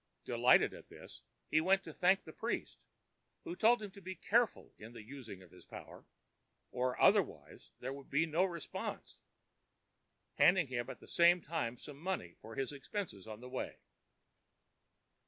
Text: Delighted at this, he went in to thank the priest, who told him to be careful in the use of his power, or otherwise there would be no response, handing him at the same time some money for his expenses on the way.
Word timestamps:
Delighted 0.25 0.73
at 0.73 0.89
this, 0.89 1.21
he 1.47 1.61
went 1.61 1.81
in 1.81 1.93
to 1.93 1.93
thank 1.93 2.23
the 2.23 2.33
priest, 2.33 2.79
who 3.43 3.55
told 3.55 3.83
him 3.83 3.91
to 3.91 4.01
be 4.01 4.15
careful 4.15 4.73
in 4.79 4.93
the 4.93 5.03
use 5.03 5.29
of 5.29 5.51
his 5.51 5.63
power, 5.63 6.07
or 6.71 6.99
otherwise 6.99 7.69
there 7.81 7.93
would 7.93 8.09
be 8.09 8.25
no 8.25 8.43
response, 8.43 9.19
handing 10.39 10.65
him 10.69 10.89
at 10.89 11.01
the 11.01 11.07
same 11.07 11.39
time 11.39 11.77
some 11.77 11.99
money 11.99 12.33
for 12.41 12.55
his 12.55 12.71
expenses 12.71 13.27
on 13.27 13.41
the 13.41 13.49
way. 13.49 13.77